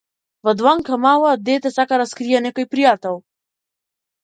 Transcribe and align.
Во 0.47 0.53
дланка 0.61 0.97
мала 1.03 1.33
дете 1.51 1.73
сака 1.77 2.01
да 2.03 2.09
скрие 2.15 2.43
некој 2.49 2.69
пријател. 2.75 3.23